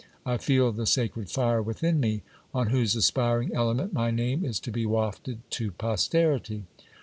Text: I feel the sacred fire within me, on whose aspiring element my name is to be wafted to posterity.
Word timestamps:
I 0.25 0.37
feel 0.37 0.71
the 0.71 0.87
sacred 0.87 1.29
fire 1.29 1.61
within 1.61 1.99
me, 1.99 2.23
on 2.55 2.71
whose 2.71 2.95
aspiring 2.95 3.53
element 3.53 3.93
my 3.93 4.09
name 4.09 4.43
is 4.43 4.59
to 4.61 4.71
be 4.71 4.83
wafted 4.83 5.41
to 5.51 5.73
posterity. 5.73 6.63